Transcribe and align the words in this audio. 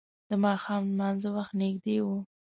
د 0.29 0.31
ماښام 0.43 0.81
لمانځه 0.91 1.29
وخت 1.37 1.53
نږدې 1.61 1.97
و. 2.05 2.07